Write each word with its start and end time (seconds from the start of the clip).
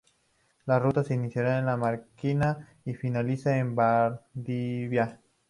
La 0.65 0.79
Ruta 0.79 1.03
se 1.03 1.13
inicia 1.13 1.59
en 1.59 1.65
Mariquina 1.77 2.69
y 2.85 2.95
finaliza 2.95 3.55
en 3.55 3.75
Valdivia. 3.75 5.19